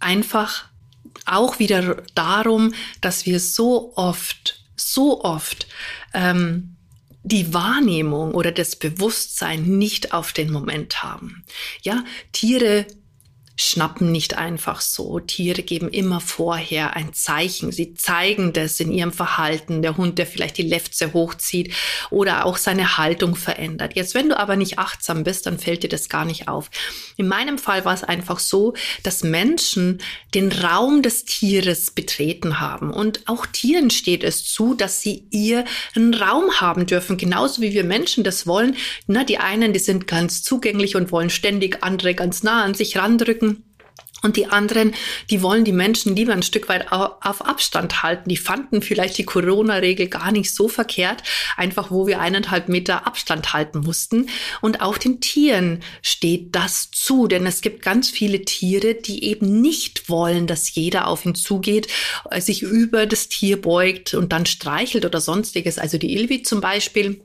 einfach 0.00 0.68
auch 1.24 1.58
wieder 1.58 2.02
darum, 2.14 2.74
dass 3.00 3.26
wir 3.26 3.40
so 3.40 3.96
oft, 3.96 4.64
so 4.76 5.24
oft 5.24 5.66
ähm, 6.12 6.75
die 7.26 7.52
Wahrnehmung 7.52 8.34
oder 8.34 8.52
das 8.52 8.76
Bewusstsein 8.76 9.64
nicht 9.64 10.12
auf 10.12 10.32
den 10.32 10.52
Moment 10.52 11.02
haben. 11.02 11.44
Ja, 11.82 12.04
Tiere 12.30 12.86
schnappen 13.56 14.12
nicht 14.12 14.36
einfach 14.36 14.80
so. 14.80 15.18
Tiere 15.18 15.62
geben 15.62 15.88
immer 15.88 16.20
vorher 16.20 16.94
ein 16.94 17.14
Zeichen. 17.14 17.72
Sie 17.72 17.94
zeigen 17.94 18.52
das 18.52 18.80
in 18.80 18.92
ihrem 18.92 19.12
Verhalten. 19.12 19.80
Der 19.82 19.96
Hund, 19.96 20.18
der 20.18 20.26
vielleicht 20.26 20.58
die 20.58 20.62
Lefze 20.62 21.14
hochzieht 21.14 21.74
oder 22.10 22.44
auch 22.44 22.58
seine 22.58 22.98
Haltung 22.98 23.34
verändert. 23.34 23.96
Jetzt, 23.96 24.14
wenn 24.14 24.28
du 24.28 24.38
aber 24.38 24.56
nicht 24.56 24.78
achtsam 24.78 25.24
bist, 25.24 25.46
dann 25.46 25.58
fällt 25.58 25.82
dir 25.82 25.88
das 25.88 26.08
gar 26.08 26.26
nicht 26.26 26.48
auf. 26.48 26.70
In 27.16 27.28
meinem 27.28 27.56
Fall 27.56 27.84
war 27.86 27.94
es 27.94 28.04
einfach 28.04 28.38
so, 28.38 28.74
dass 29.02 29.22
Menschen 29.22 30.02
den 30.34 30.52
Raum 30.52 31.00
des 31.00 31.24
Tieres 31.24 31.90
betreten 31.90 32.60
haben. 32.60 32.90
Und 32.90 33.26
auch 33.26 33.46
Tieren 33.46 33.90
steht 33.90 34.22
es 34.22 34.44
zu, 34.44 34.74
dass 34.74 35.00
sie 35.00 35.24
ihren 35.30 36.12
Raum 36.12 36.60
haben 36.60 36.84
dürfen. 36.84 37.16
Genauso 37.16 37.62
wie 37.62 37.72
wir 37.72 37.84
Menschen 37.84 38.22
das 38.22 38.46
wollen. 38.46 38.76
Na, 39.06 39.24
die 39.24 39.38
einen, 39.38 39.72
die 39.72 39.78
sind 39.78 40.06
ganz 40.06 40.42
zugänglich 40.42 40.94
und 40.94 41.10
wollen 41.10 41.30
ständig 41.30 41.82
andere 41.82 42.14
ganz 42.14 42.42
nah 42.42 42.62
an 42.62 42.74
sich 42.74 42.98
randrücken. 42.98 43.45
Und 44.22 44.36
die 44.36 44.46
anderen, 44.46 44.94
die 45.28 45.42
wollen 45.42 45.64
die 45.64 45.72
Menschen 45.72 46.16
lieber 46.16 46.32
ein 46.32 46.42
Stück 46.42 46.70
weit 46.70 46.90
auf 46.90 47.44
Abstand 47.44 48.02
halten. 48.02 48.30
Die 48.30 48.38
fanden 48.38 48.80
vielleicht 48.80 49.18
die 49.18 49.24
Corona-Regel 49.24 50.08
gar 50.08 50.32
nicht 50.32 50.54
so 50.54 50.68
verkehrt, 50.68 51.22
einfach 51.56 51.90
wo 51.90 52.06
wir 52.06 52.18
eineinhalb 52.18 52.68
Meter 52.68 53.06
Abstand 53.06 53.52
halten 53.52 53.80
mussten. 53.80 54.30
Und 54.62 54.80
auch 54.80 54.96
den 54.96 55.20
Tieren 55.20 55.80
steht 56.00 56.54
das 56.56 56.90
zu, 56.90 57.28
denn 57.28 57.46
es 57.46 57.60
gibt 57.60 57.82
ganz 57.82 58.08
viele 58.10 58.42
Tiere, 58.42 58.94
die 58.94 59.22
eben 59.24 59.60
nicht 59.60 60.08
wollen, 60.08 60.46
dass 60.46 60.74
jeder 60.74 61.08
auf 61.08 61.26
ihn 61.26 61.34
zugeht, 61.34 61.88
sich 62.38 62.62
über 62.62 63.04
das 63.04 63.28
Tier 63.28 63.60
beugt 63.60 64.14
und 64.14 64.32
dann 64.32 64.46
streichelt 64.46 65.04
oder 65.04 65.20
sonstiges. 65.20 65.78
Also 65.78 65.98
die 65.98 66.14
Ilvi 66.14 66.42
zum 66.42 66.62
Beispiel 66.62 67.20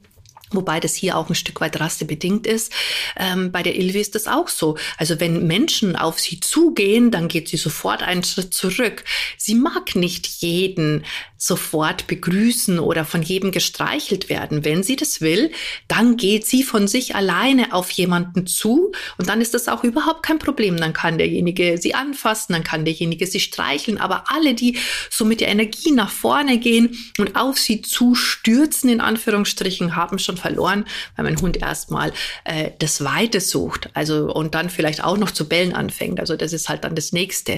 Wobei 0.51 0.79
das 0.79 0.96
hier 0.96 1.17
auch 1.17 1.29
ein 1.29 1.36
Stück 1.36 1.62
weit 1.62 1.79
rassebedingt 1.79 2.48
ist. 2.48 2.72
Ähm, 3.17 3.51
bei 3.51 3.63
der 3.63 3.75
Ilvi 3.75 4.00
ist 4.00 4.15
das 4.15 4.27
auch 4.27 4.48
so. 4.48 4.77
Also 4.98 5.20
wenn 5.20 5.48
Menschen 5.48 5.96
auf 5.96 6.20
sie 6.20 6.39
zugehen, 6.39 7.12
dann 7.12 7.27
geht 7.27 7.50
sie 7.50 7.58
sofort 7.58 8.03
einen 8.03 8.24
Schritt 8.24 8.53
zurück. 8.53 9.03
Sie 9.38 9.55
mag 9.55 9.96
nicht 9.96 10.27
jeden 10.27 11.03
sofort 11.44 12.06
begrüßen 12.06 12.78
oder 12.78 13.04
von 13.04 13.24
jedem 13.24 13.52
gestreichelt 13.52 14.30
werden. 14.30 14.64
Wenn 14.64 14.84
sie 14.84 14.96
das 14.96 15.22
will, 15.22 15.52
dann 15.88 16.16
geht 16.16 16.46
sie 16.46 16.62
von 16.62 16.88
sich 16.88 17.16
alleine 17.16 17.74
auf 17.74 17.90
jemanden 17.90 18.46
zu 18.46 18.92
und 19.18 19.28
dann 19.28 19.42
ist 19.42 19.56
das 19.56 19.68
auch 19.68 19.84
überhaupt 19.84 20.22
kein 20.22 20.38
Problem. 20.38 20.78
Dann 20.78 20.94
kann 20.94 21.18
derjenige 21.18 21.80
sie 21.80 21.96
anfassen, 21.96 22.54
dann 22.54 22.64
kann 22.64 22.86
derjenige 22.86 23.26
sie 23.26 23.40
streicheln. 23.40 23.98
Aber 23.98 24.26
alle, 24.28 24.54
die 24.54 24.78
so 25.10 25.26
mit 25.26 25.42
der 25.42 25.48
Energie 25.48 25.92
nach 25.92 26.12
vorne 26.12 26.60
gehen 26.60 26.96
und 27.18 27.36
auf 27.36 27.58
sie 27.58 27.82
zustürzen, 27.82 28.92
in 28.92 29.02
Anführungsstrichen, 29.02 29.96
haben 29.96 30.20
schon 30.20 30.38
verloren, 30.38 30.86
weil 31.16 31.26
mein 31.26 31.42
Hund 31.42 31.58
erstmal 31.58 32.14
äh, 32.44 32.70
das 32.78 33.04
Weite 33.04 33.42
sucht. 33.42 33.90
Also 33.96 34.32
und 34.32 34.54
dann 34.54 34.70
vielleicht 34.70 35.04
auch 35.04 35.18
noch 35.18 35.32
zu 35.32 35.50
bellen 35.50 35.74
anfängt. 35.74 36.20
Also 36.20 36.36
das 36.36 36.54
ist 36.54 36.70
halt 36.70 36.84
dann 36.84 36.94
das 36.94 37.14
Nächste. 37.14 37.58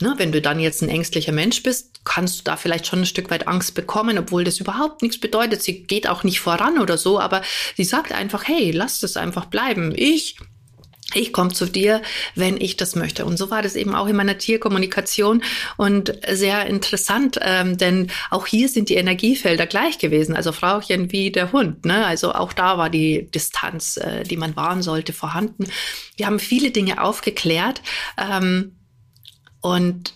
Ne? 0.00 0.14
Wenn 0.16 0.32
du 0.32 0.40
dann 0.42 0.58
jetzt 0.58 0.82
ein 0.82 0.88
ängstlicher 0.88 1.30
Mensch 1.30 1.62
bist, 1.62 2.00
kannst 2.04 2.40
du 2.40 2.44
da 2.44 2.56
vielleicht 2.56 2.88
schon 2.88 3.00
ein 3.00 3.06
Stück 3.06 3.19
weit 3.28 3.48
Angst 3.48 3.74
bekommen, 3.74 4.16
obwohl 4.18 4.44
das 4.44 4.60
überhaupt 4.60 5.02
nichts 5.02 5.18
bedeutet. 5.18 5.62
Sie 5.62 5.82
geht 5.82 6.08
auch 6.08 6.22
nicht 6.22 6.40
voran 6.40 6.78
oder 6.78 6.96
so, 6.96 7.20
aber 7.20 7.42
sie 7.76 7.84
sagt 7.84 8.12
einfach, 8.12 8.46
hey, 8.46 8.70
lass 8.70 9.00
das 9.00 9.16
einfach 9.16 9.46
bleiben. 9.46 9.92
Ich 9.94 10.36
ich 11.14 11.32
komme 11.32 11.52
zu 11.52 11.66
dir, 11.66 12.02
wenn 12.34 12.60
ich 12.60 12.76
das 12.76 12.94
möchte. 12.94 13.24
Und 13.24 13.36
so 13.36 13.50
war 13.50 13.62
das 13.62 13.74
eben 13.74 13.94
auch 13.94 14.06
in 14.06 14.16
meiner 14.16 14.38
Tierkommunikation 14.38 15.42
und 15.76 16.16
sehr 16.30 16.66
interessant, 16.66 17.38
ähm, 17.42 17.76
denn 17.78 18.10
auch 18.30 18.46
hier 18.46 18.68
sind 18.68 18.88
die 18.88 18.94
Energiefelder 18.94 19.66
gleich 19.66 19.98
gewesen. 19.98 20.36
Also 20.36 20.52
Frauchen 20.52 21.10
wie 21.10 21.32
der 21.32 21.52
Hund. 21.52 21.84
Ne? 21.84 22.06
Also 22.06 22.32
auch 22.32 22.52
da 22.52 22.78
war 22.78 22.90
die 22.90 23.28
Distanz, 23.30 23.96
äh, 23.96 24.22
die 24.22 24.36
man 24.36 24.54
wahren 24.56 24.82
sollte, 24.82 25.12
vorhanden. 25.12 25.66
Wir 26.16 26.26
haben 26.26 26.38
viele 26.38 26.70
Dinge 26.70 27.02
aufgeklärt 27.02 27.82
ähm, 28.16 28.76
und 29.60 30.14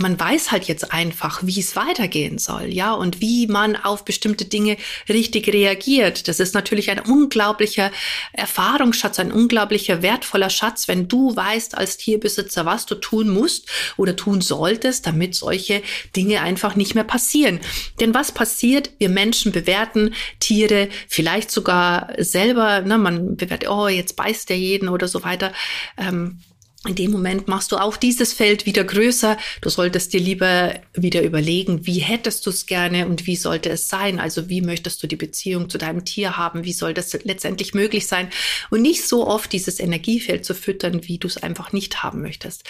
man 0.00 0.18
weiß 0.18 0.50
halt 0.50 0.64
jetzt 0.64 0.92
einfach, 0.92 1.40
wie 1.44 1.60
es 1.60 1.76
weitergehen 1.76 2.38
soll, 2.38 2.66
ja, 2.66 2.92
und 2.94 3.20
wie 3.20 3.46
man 3.46 3.76
auf 3.76 4.04
bestimmte 4.04 4.46
Dinge 4.46 4.76
richtig 5.08 5.52
reagiert. 5.52 6.26
Das 6.26 6.40
ist 6.40 6.54
natürlich 6.54 6.90
ein 6.90 7.00
unglaublicher 7.00 7.90
Erfahrungsschatz, 8.32 9.18
ein 9.18 9.30
unglaublicher 9.30 10.02
wertvoller 10.02 10.50
Schatz, 10.50 10.88
wenn 10.88 11.08
du 11.08 11.36
weißt 11.36 11.76
als 11.76 11.98
Tierbesitzer, 11.98 12.64
was 12.64 12.86
du 12.86 12.94
tun 12.94 13.28
musst 13.28 13.68
oder 13.96 14.16
tun 14.16 14.40
solltest, 14.40 15.06
damit 15.06 15.34
solche 15.34 15.82
Dinge 16.16 16.40
einfach 16.40 16.76
nicht 16.76 16.94
mehr 16.94 17.04
passieren. 17.04 17.60
Denn 18.00 18.14
was 18.14 18.32
passiert? 18.32 18.90
Wir 18.98 19.10
Menschen 19.10 19.52
bewerten 19.52 20.14
Tiere 20.38 20.88
vielleicht 21.08 21.50
sogar 21.50 22.12
selber, 22.18 22.80
ne, 22.80 22.96
man 22.96 23.36
bewertet, 23.36 23.68
oh, 23.68 23.88
jetzt 23.88 24.16
beißt 24.16 24.48
der 24.48 24.58
jeden 24.58 24.88
oder 24.88 25.08
so 25.08 25.22
weiter. 25.22 25.52
Ähm, 25.98 26.40
in 26.86 26.94
dem 26.94 27.10
Moment 27.10 27.46
machst 27.46 27.72
du 27.72 27.76
auch 27.76 27.98
dieses 27.98 28.32
Feld 28.32 28.64
wieder 28.64 28.84
größer. 28.84 29.36
Du 29.60 29.68
solltest 29.68 30.14
dir 30.14 30.20
lieber 30.20 30.80
wieder 30.94 31.22
überlegen, 31.22 31.86
wie 31.86 31.98
hättest 31.98 32.46
du 32.46 32.50
es 32.50 32.64
gerne 32.64 33.06
und 33.06 33.26
wie 33.26 33.36
sollte 33.36 33.68
es 33.68 33.88
sein? 33.88 34.18
Also 34.18 34.48
wie 34.48 34.62
möchtest 34.62 35.02
du 35.02 35.06
die 35.06 35.16
Beziehung 35.16 35.68
zu 35.68 35.76
deinem 35.76 36.06
Tier 36.06 36.38
haben? 36.38 36.64
Wie 36.64 36.72
soll 36.72 36.94
das 36.94 37.12
letztendlich 37.24 37.74
möglich 37.74 38.06
sein? 38.06 38.30
Und 38.70 38.80
nicht 38.80 39.06
so 39.06 39.26
oft 39.26 39.52
dieses 39.52 39.78
Energiefeld 39.78 40.46
zu 40.46 40.54
füttern, 40.54 41.06
wie 41.06 41.18
du 41.18 41.28
es 41.28 41.36
einfach 41.36 41.74
nicht 41.74 42.02
haben 42.02 42.22
möchtest. 42.22 42.64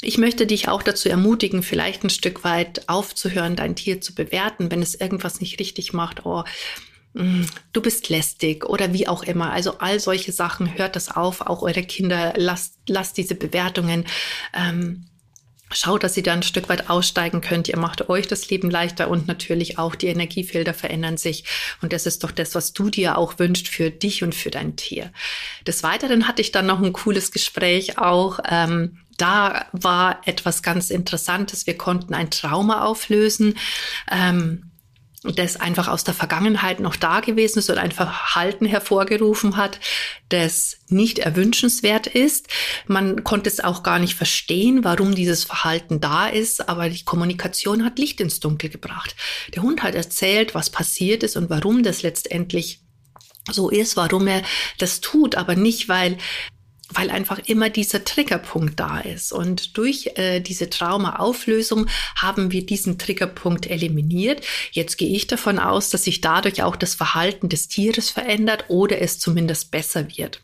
Ich 0.00 0.18
möchte 0.18 0.44
dich 0.44 0.68
auch 0.68 0.82
dazu 0.82 1.08
ermutigen, 1.08 1.62
vielleicht 1.62 2.02
ein 2.02 2.10
Stück 2.10 2.42
weit 2.42 2.88
aufzuhören, 2.88 3.54
dein 3.54 3.76
Tier 3.76 4.00
zu 4.00 4.16
bewerten, 4.16 4.72
wenn 4.72 4.82
es 4.82 4.96
irgendwas 4.96 5.40
nicht 5.40 5.60
richtig 5.60 5.92
macht. 5.92 6.26
Oh, 6.26 6.42
du 7.14 7.82
bist 7.82 8.08
lästig 8.08 8.64
oder 8.64 8.92
wie 8.92 9.08
auch 9.08 9.22
immer. 9.22 9.52
Also 9.52 9.78
all 9.78 10.00
solche 10.00 10.32
Sachen, 10.32 10.78
hört 10.78 10.96
das 10.96 11.14
auf, 11.14 11.42
auch 11.42 11.62
eure 11.62 11.82
Kinder, 11.82 12.34
lasst, 12.36 12.76
lasst 12.86 13.16
diese 13.16 13.34
Bewertungen. 13.34 14.06
Ähm, 14.54 15.06
Schaut, 15.74 16.04
dass 16.04 16.16
ihr 16.16 16.22
da 16.22 16.32
ein 16.32 16.42
Stück 16.42 16.68
weit 16.68 16.90
aussteigen 16.90 17.40
könnt. 17.40 17.68
Ihr 17.68 17.78
macht 17.78 18.08
euch 18.08 18.26
das 18.26 18.48
Leben 18.50 18.70
leichter 18.70 19.08
und 19.08 19.26
natürlich 19.26 19.78
auch 19.78 19.94
die 19.94 20.08
Energiefelder 20.08 20.74
verändern 20.74 21.16
sich. 21.16 21.44
Und 21.80 21.92
das 21.92 22.06
ist 22.06 22.22
doch 22.24 22.30
das, 22.30 22.54
was 22.54 22.72
du 22.72 22.90
dir 22.90 23.18
auch 23.18 23.38
wünscht 23.38 23.68
für 23.68 23.90
dich 23.90 24.22
und 24.22 24.34
für 24.34 24.50
dein 24.50 24.76
Tier. 24.76 25.12
Des 25.66 25.82
Weiteren 25.82 26.28
hatte 26.28 26.42
ich 26.42 26.52
dann 26.52 26.66
noch 26.66 26.82
ein 26.82 26.92
cooles 26.92 27.32
Gespräch 27.32 27.98
auch. 27.98 28.38
Ähm, 28.48 28.98
da 29.18 29.66
war 29.72 30.20
etwas 30.26 30.62
ganz 30.62 30.90
Interessantes. 30.90 31.66
Wir 31.66 31.78
konnten 31.78 32.14
ein 32.14 32.30
Trauma 32.30 32.84
auflösen. 32.84 33.54
Ähm, 34.10 34.71
das 35.24 35.56
einfach 35.56 35.86
aus 35.88 36.02
der 36.02 36.14
Vergangenheit 36.14 36.80
noch 36.80 36.96
da 36.96 37.20
gewesen 37.20 37.60
ist 37.60 37.70
und 37.70 37.78
ein 37.78 37.92
Verhalten 37.92 38.66
hervorgerufen 38.66 39.56
hat, 39.56 39.78
das 40.28 40.78
nicht 40.88 41.20
erwünschenswert 41.20 42.08
ist. 42.08 42.48
Man 42.86 43.22
konnte 43.22 43.48
es 43.48 43.60
auch 43.60 43.82
gar 43.82 43.98
nicht 44.00 44.14
verstehen, 44.14 44.82
warum 44.82 45.14
dieses 45.14 45.44
Verhalten 45.44 46.00
da 46.00 46.26
ist, 46.26 46.68
aber 46.68 46.88
die 46.88 47.04
Kommunikation 47.04 47.84
hat 47.84 47.98
Licht 47.98 48.20
ins 48.20 48.40
Dunkel 48.40 48.70
gebracht. 48.70 49.14
Der 49.54 49.62
Hund 49.62 49.82
hat 49.82 49.94
erzählt, 49.94 50.54
was 50.54 50.70
passiert 50.70 51.22
ist 51.22 51.36
und 51.36 51.50
warum 51.50 51.82
das 51.82 52.02
letztendlich 52.02 52.80
so 53.50 53.70
ist, 53.70 53.96
warum 53.96 54.26
er 54.26 54.42
das 54.78 55.00
tut, 55.00 55.34
aber 55.34 55.56
nicht, 55.56 55.88
weil 55.88 56.16
weil 56.94 57.10
einfach 57.10 57.38
immer 57.46 57.70
dieser 57.70 58.04
Triggerpunkt 58.04 58.78
da 58.78 59.00
ist. 59.00 59.32
Und 59.32 59.76
durch 59.76 60.12
äh, 60.16 60.40
diese 60.40 60.70
Traumaauflösung 60.70 61.86
haben 62.16 62.52
wir 62.52 62.64
diesen 62.64 62.98
Triggerpunkt 62.98 63.66
eliminiert. 63.66 64.44
Jetzt 64.72 64.96
gehe 64.98 65.14
ich 65.14 65.26
davon 65.26 65.58
aus, 65.58 65.90
dass 65.90 66.04
sich 66.04 66.20
dadurch 66.20 66.62
auch 66.62 66.76
das 66.76 66.94
Verhalten 66.94 67.48
des 67.48 67.68
Tieres 67.68 68.10
verändert 68.10 68.66
oder 68.68 69.00
es 69.00 69.18
zumindest 69.18 69.70
besser 69.70 70.06
wird. 70.16 70.40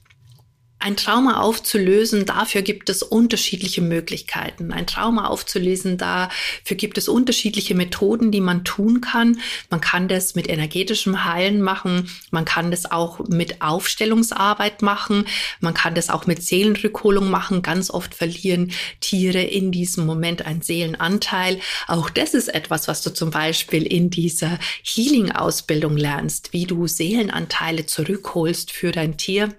Ein 0.81 0.97
Trauma 0.97 1.41
aufzulösen, 1.41 2.25
dafür 2.25 2.63
gibt 2.63 2.89
es 2.89 3.03
unterschiedliche 3.03 3.83
Möglichkeiten. 3.83 4.73
Ein 4.73 4.87
Trauma 4.87 5.27
aufzulösen, 5.27 5.99
dafür 5.99 6.77
gibt 6.77 6.99
es 6.99 7.09
unterschiedliche 7.09 7.75
Methoden, 7.75 8.31
die 8.31 8.41
man 8.41 8.65
tun 8.65 9.01
kann. 9.01 9.41
Man 9.71 9.81
kann 9.81 10.07
das 10.07 10.37
mit 10.37 10.49
energetischem 10.49 11.25
Heilen 11.25 11.63
machen. 11.63 12.09
Man 12.31 12.45
kann 12.45 12.71
das 12.71 12.91
auch 12.91 13.19
mit 13.29 13.61
Aufstellungsarbeit 13.61 14.83
machen. 14.83 15.25
Man 15.61 15.75
kann 15.75 15.97
das 15.97 16.11
auch 16.11 16.27
mit 16.27 16.45
Seelenrückholung 16.45 17.29
machen. 17.29 17.63
Ganz 17.63 17.91
oft 17.91 18.15
verlieren 18.15 18.71
Tiere 19.01 19.43
in 19.43 19.73
diesem 19.73 20.07
Moment 20.07 20.47
einen 20.47 20.63
Seelenanteil. 20.63 21.59
Auch 21.89 22.09
das 22.09 22.35
ist 22.35 22.55
etwas, 22.55 22.87
was 22.87 23.03
du 23.03 23.13
zum 23.13 23.31
Beispiel 23.31 23.85
in 23.85 24.11
dieser 24.11 24.61
Healing-Ausbildung 24.85 25.97
lernst, 25.97 26.53
wie 26.53 26.67
du 26.67 26.87
Seelenanteile 26.87 27.87
zurückholst 27.87 28.71
für 28.71 28.93
dein 28.93 29.17
Tier. 29.17 29.53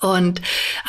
Und 0.00 0.40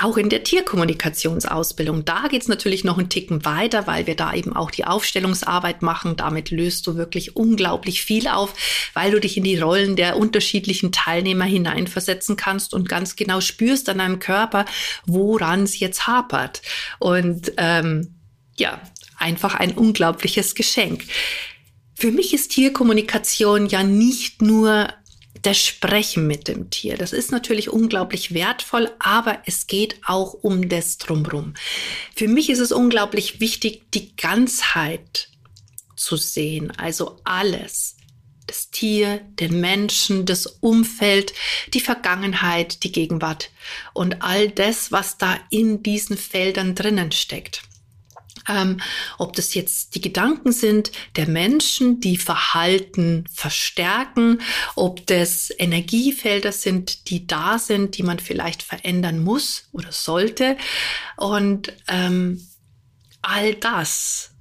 auch 0.01 0.15
in 0.15 0.29
der 0.29 0.43
Tierkommunikationsausbildung, 0.43 2.05
da 2.05 2.27
geht's 2.29 2.47
natürlich 2.47 2.85
noch 2.85 2.97
einen 2.97 3.09
Ticken 3.09 3.43
weiter, 3.43 3.85
weil 3.85 4.07
wir 4.07 4.15
da 4.15 4.33
eben 4.33 4.55
auch 4.55 4.71
die 4.71 4.85
Aufstellungsarbeit 4.85 5.81
machen. 5.81 6.15
Damit 6.15 6.49
löst 6.49 6.87
du 6.87 6.95
wirklich 6.95 7.35
unglaublich 7.35 8.03
viel 8.03 8.27
auf, 8.27 8.53
weil 8.93 9.11
du 9.11 9.19
dich 9.19 9.35
in 9.35 9.43
die 9.43 9.59
Rollen 9.59 9.97
der 9.97 10.17
unterschiedlichen 10.17 10.93
Teilnehmer 10.93 11.45
hineinversetzen 11.45 12.37
kannst 12.37 12.73
und 12.73 12.87
ganz 12.87 13.17
genau 13.17 13.41
spürst 13.41 13.89
an 13.89 13.97
deinem 13.97 14.19
Körper, 14.19 14.65
woran 15.05 15.63
es 15.63 15.79
jetzt 15.79 16.07
hapert. 16.07 16.61
Und 16.99 17.51
ähm, 17.57 18.15
ja, 18.57 18.81
einfach 19.17 19.55
ein 19.55 19.73
unglaubliches 19.73 20.55
Geschenk. 20.55 21.03
Für 21.95 22.11
mich 22.11 22.33
ist 22.33 22.51
Tierkommunikation 22.51 23.67
ja 23.67 23.83
nicht 23.83 24.41
nur 24.41 24.87
das 25.41 25.57
Sprechen 25.57 26.27
mit 26.27 26.47
dem 26.47 26.69
Tier. 26.69 26.97
Das 26.97 27.13
ist 27.13 27.31
natürlich 27.31 27.69
unglaublich 27.69 28.33
wertvoll, 28.33 28.91
aber 28.99 29.41
es 29.45 29.67
geht 29.67 29.95
auch 30.05 30.33
um 30.33 30.69
das 30.69 30.97
Drumrum. 30.97 31.53
Für 32.15 32.27
mich 32.27 32.49
ist 32.49 32.59
es 32.59 32.71
unglaublich 32.71 33.39
wichtig, 33.39 33.83
die 33.93 34.15
Ganzheit 34.15 35.29
zu 35.95 36.17
sehen, 36.17 36.71
also 36.77 37.19
alles. 37.23 37.95
Das 38.47 38.69
Tier, 38.69 39.19
den 39.39 39.61
Menschen, 39.61 40.25
das 40.25 40.45
Umfeld, 40.45 41.33
die 41.73 41.79
Vergangenheit, 41.79 42.83
die 42.83 42.91
Gegenwart 42.91 43.49
und 43.93 44.21
all 44.23 44.49
das, 44.49 44.91
was 44.91 45.17
da 45.17 45.39
in 45.49 45.83
diesen 45.83 46.17
Feldern 46.17 46.75
drinnen 46.75 47.11
steckt. 47.11 47.61
Ähm, 48.51 48.81
ob 49.17 49.33
das 49.35 49.53
jetzt 49.53 49.95
die 49.95 50.01
Gedanken 50.01 50.51
sind 50.51 50.91
der 51.15 51.27
Menschen, 51.27 52.01
die 52.01 52.17
Verhalten 52.17 53.25
verstärken, 53.31 54.41
ob 54.75 55.05
das 55.07 55.51
Energiefelder 55.57 56.51
sind, 56.51 57.09
die 57.09 57.27
da 57.27 57.59
sind, 57.59 57.97
die 57.97 58.03
man 58.03 58.19
vielleicht 58.19 58.63
verändern 58.63 59.23
muss 59.23 59.69
oder 59.71 59.91
sollte. 59.91 60.57
Und 61.17 61.73
ähm, 61.87 62.45
all 63.21 63.55
das. 63.55 64.31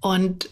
Und 0.00 0.50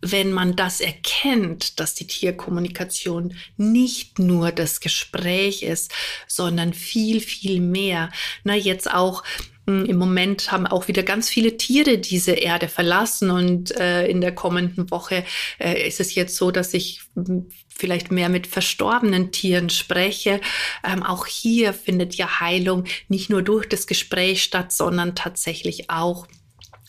wenn 0.00 0.32
man 0.32 0.56
das 0.56 0.80
erkennt, 0.80 1.80
dass 1.80 1.94
die 1.94 2.06
Tierkommunikation 2.06 3.36
nicht 3.56 4.18
nur 4.18 4.52
das 4.52 4.80
Gespräch 4.80 5.62
ist, 5.62 5.92
sondern 6.26 6.74
viel, 6.74 7.20
viel 7.20 7.60
mehr. 7.60 8.10
Na, 8.44 8.54
jetzt 8.54 8.92
auch 8.92 9.22
im 9.66 9.96
Moment 9.96 10.52
haben 10.52 10.66
auch 10.66 10.86
wieder 10.86 11.02
ganz 11.02 11.28
viele 11.28 11.56
Tiere 11.56 11.98
diese 11.98 12.32
Erde 12.32 12.68
verlassen 12.68 13.30
und 13.30 13.76
äh, 13.76 14.06
in 14.06 14.20
der 14.20 14.32
kommenden 14.32 14.90
Woche 14.90 15.24
äh, 15.58 15.88
ist 15.88 15.98
es 15.98 16.14
jetzt 16.14 16.36
so, 16.36 16.52
dass 16.52 16.72
ich 16.72 17.00
hm, 17.14 17.48
vielleicht 17.68 18.12
mehr 18.12 18.28
mit 18.28 18.46
verstorbenen 18.46 19.32
Tieren 19.32 19.68
spreche. 19.68 20.40
Ähm, 20.84 21.02
auch 21.02 21.26
hier 21.26 21.74
findet 21.74 22.14
ja 22.14 22.40
Heilung 22.40 22.84
nicht 23.08 23.28
nur 23.28 23.42
durch 23.42 23.68
das 23.68 23.86
Gespräch 23.86 24.42
statt, 24.42 24.72
sondern 24.72 25.14
tatsächlich 25.14 25.90
auch 25.90 26.26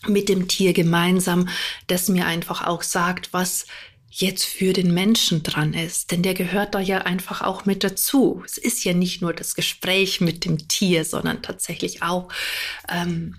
mit 0.06 0.28
dem 0.28 0.46
Tier 0.46 0.72
gemeinsam, 0.72 1.48
das 1.88 2.08
mir 2.08 2.26
einfach 2.26 2.64
auch 2.64 2.82
sagt, 2.82 3.32
was 3.32 3.66
jetzt 4.10 4.44
für 4.44 4.72
den 4.72 4.92
Menschen 4.94 5.42
dran 5.42 5.74
ist, 5.74 6.10
denn 6.10 6.22
der 6.22 6.34
gehört 6.34 6.74
da 6.74 6.80
ja 6.80 6.98
einfach 6.98 7.42
auch 7.42 7.66
mit 7.66 7.84
dazu. 7.84 8.42
Es 8.44 8.56
ist 8.56 8.84
ja 8.84 8.94
nicht 8.94 9.20
nur 9.20 9.32
das 9.32 9.54
Gespräch 9.54 10.20
mit 10.20 10.44
dem 10.44 10.68
Tier, 10.68 11.04
sondern 11.04 11.42
tatsächlich 11.42 12.02
auch, 12.02 12.28
ähm, 12.88 13.36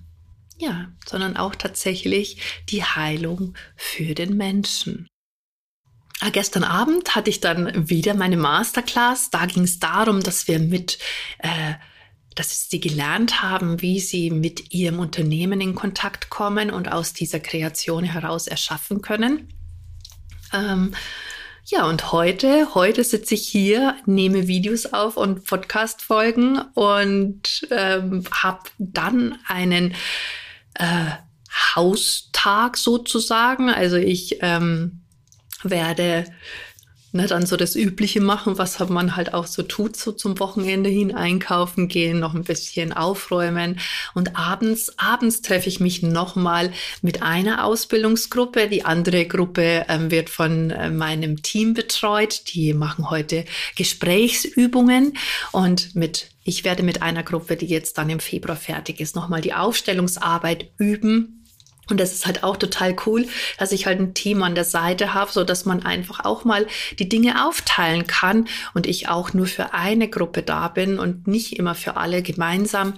ja, 0.57 0.89
sondern 1.07 1.37
auch 1.37 1.55
tatsächlich 1.55 2.41
die 2.69 2.83
Heilung 2.83 3.55
für 3.75 4.13
den 4.13 4.37
Menschen. 4.37 5.07
Ah, 6.21 6.29
gestern 6.29 6.65
Abend 6.65 7.15
hatte 7.15 7.29
ich 7.29 7.39
dann 7.39 7.89
wieder 7.89 8.13
meine 8.13 8.37
Masterclass. 8.37 9.29
Da 9.29 9.45
ging 9.45 9.63
es 9.63 9.79
darum, 9.79 10.21
dass 10.21 10.47
wir 10.47 10.59
mit 10.59 10.99
äh, 11.39 11.75
dass 12.35 12.69
sie 12.69 12.79
gelernt 12.79 13.41
haben, 13.41 13.81
wie 13.81 13.99
sie 13.99 14.29
mit 14.29 14.73
ihrem 14.73 14.99
Unternehmen 14.99 15.59
in 15.59 15.75
Kontakt 15.75 16.29
kommen 16.29 16.71
und 16.71 16.89
aus 16.89 17.11
dieser 17.11 17.41
Kreation 17.41 18.05
heraus 18.05 18.47
erschaffen 18.47 19.01
können. 19.01 19.51
Ähm, 20.53 20.93
ja, 21.65 21.87
und 21.87 22.11
heute, 22.11 22.73
heute 22.73 23.03
sitze 23.03 23.35
ich 23.35 23.47
hier, 23.47 23.95
nehme 24.05 24.47
Videos 24.47 24.87
auf 24.87 25.17
und 25.17 25.45
Podcast-Folgen 25.45 26.59
und 26.73 27.67
ähm, 27.69 28.23
habe 28.31 28.63
dann 28.79 29.37
einen 29.47 29.93
äh, 30.73 31.11
Haustag 31.75 32.75
sozusagen. 32.75 33.69
Also 33.69 33.97
ich 33.97 34.37
ähm, 34.41 35.01
werde 35.63 36.25
ne, 37.11 37.27
dann 37.27 37.45
so 37.45 37.57
das 37.57 37.75
Übliche 37.75 38.21
machen, 38.21 38.57
was 38.57 38.79
man 38.89 39.15
halt 39.15 39.33
auch 39.33 39.47
so 39.47 39.63
tut, 39.63 39.95
so 39.95 40.11
zum 40.11 40.39
Wochenende 40.39 40.89
hin 40.89 41.15
einkaufen 41.15 41.87
gehen, 41.87 42.19
noch 42.19 42.33
ein 42.33 42.43
bisschen 42.43 42.93
aufräumen. 42.93 43.79
Und 44.13 44.35
abends, 44.35 44.97
abends 44.97 45.41
treffe 45.41 45.69
ich 45.69 45.79
mich 45.79 46.03
nochmal 46.03 46.71
mit 47.01 47.21
einer 47.23 47.65
Ausbildungsgruppe. 47.65 48.67
Die 48.69 48.85
andere 48.85 49.25
Gruppe 49.25 49.85
ähm, 49.87 50.11
wird 50.11 50.29
von 50.29 50.71
äh, 50.71 50.89
meinem 50.89 51.41
Team 51.41 51.73
betreut. 51.73 52.53
Die 52.53 52.73
machen 52.73 53.09
heute 53.09 53.45
Gesprächsübungen 53.75 55.17
und 55.51 55.95
mit 55.95 56.29
ich 56.45 56.63
werde 56.63 56.81
mit 56.81 57.03
einer 57.03 57.21
Gruppe, 57.21 57.57
die 57.57 57.67
jetzt 57.67 57.99
dann 57.99 58.09
im 58.09 58.19
Februar 58.19 58.55
fertig 58.55 58.99
ist, 58.99 59.15
nochmal 59.15 59.41
die 59.41 59.53
Aufstellungsarbeit 59.53 60.71
üben 60.77 61.38
und 61.89 61.99
das 61.99 62.13
ist 62.13 62.25
halt 62.25 62.43
auch 62.43 62.57
total 62.57 62.95
cool, 63.05 63.27
dass 63.57 63.71
ich 63.71 63.85
halt 63.85 63.99
ein 63.99 64.13
Team 64.13 64.43
an 64.43 64.55
der 64.55 64.63
Seite 64.63 65.13
habe, 65.13 65.31
so 65.31 65.43
dass 65.43 65.65
man 65.65 65.83
einfach 65.83 66.25
auch 66.25 66.45
mal 66.45 66.67
die 66.97 67.09
Dinge 67.09 67.47
aufteilen 67.47 68.07
kann 68.07 68.47
und 68.73 68.87
ich 68.87 69.09
auch 69.09 69.33
nur 69.33 69.47
für 69.47 69.73
eine 69.73 70.09
Gruppe 70.09 70.43
da 70.43 70.67
bin 70.67 70.99
und 70.99 71.27
nicht 71.27 71.57
immer 71.57 71.75
für 71.75 71.97
alle 71.97 72.21
gemeinsam, 72.21 72.93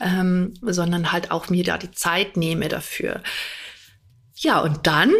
ähm, 0.00 0.54
sondern 0.62 1.12
halt 1.12 1.30
auch 1.30 1.48
mir 1.48 1.64
da 1.64 1.78
die 1.78 1.90
Zeit 1.90 2.36
nehme 2.36 2.68
dafür. 2.68 3.22
Ja, 4.36 4.60
und 4.60 4.86
dann 4.86 5.12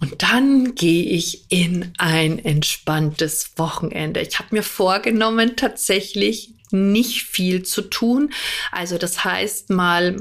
und 0.00 0.22
dann 0.22 0.74
gehe 0.74 1.04
ich 1.04 1.50
in 1.50 1.92
ein 1.98 2.38
entspanntes 2.38 3.52
Wochenende. 3.56 4.20
Ich 4.20 4.38
habe 4.38 4.54
mir 4.54 4.62
vorgenommen, 4.62 5.56
tatsächlich 5.56 6.54
nicht 6.70 7.24
viel 7.24 7.64
zu 7.64 7.82
tun. 7.82 8.32
Also 8.72 8.96
das 8.96 9.24
heißt 9.24 9.70
mal 9.70 10.16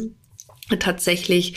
tatsächlich 0.79 1.55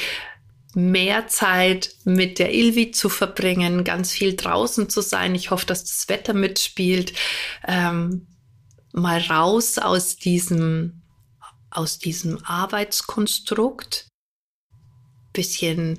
mehr 0.75 1.29
Zeit 1.29 1.95
mit 2.05 2.39
der 2.39 2.53
Ilvi 2.55 2.91
zu 2.91 3.09
verbringen, 3.09 3.85
ganz 3.85 4.13
viel 4.13 4.37
draußen 4.37 4.89
zu 4.89 5.01
sein. 5.01 5.35
Ich 5.35 5.51
hoffe, 5.51 5.67
dass 5.67 5.85
das 5.85 6.09
Wetter 6.09 6.33
mitspielt. 6.33 7.13
Ähm, 7.67 8.27
mal 8.93 9.21
raus 9.21 9.79
aus 9.79 10.17
diesem, 10.17 11.03
aus 11.71 11.99
diesem 11.99 12.43
Arbeitskonstrukt. 12.45 14.09
Bisschen 15.33 15.99